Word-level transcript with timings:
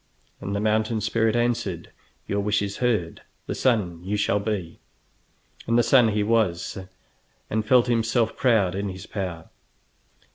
And 0.39 0.55
the 0.55 0.59
mountain 0.59 0.99
spirit 0.99 1.35
answered: 1.35 1.91
"Your 2.27 2.39
wish 2.39 2.63
is 2.63 2.77
heard; 2.77 3.21
the 3.45 3.53
sun 3.53 4.03
you 4.03 4.17
shall 4.17 4.39
be." 4.39 4.79
And 5.67 5.77
the 5.77 5.83
sun 5.83 6.07
he 6.07 6.23
was, 6.23 6.75
and 7.51 7.63
felt 7.67 7.85
himself 7.85 8.35
proud 8.35 8.73
in 8.73 8.89
his 8.89 9.05
power. 9.05 9.51